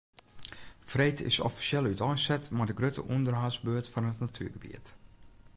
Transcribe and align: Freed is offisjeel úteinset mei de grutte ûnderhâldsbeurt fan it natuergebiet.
Freed 0.93 1.19
is 1.31 1.37
offisjeel 1.49 1.89
úteinset 1.91 2.49
mei 2.55 2.67
de 2.69 2.77
grutte 2.79 3.03
ûnderhâldsbeurt 3.15 3.87
fan 3.93 4.09
it 4.11 4.21
natuergebiet. 4.25 4.87